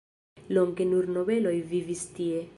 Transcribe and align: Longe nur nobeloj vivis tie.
Longe 0.57 0.87
nur 0.93 1.11
nobeloj 1.19 1.55
vivis 1.75 2.05
tie. 2.19 2.45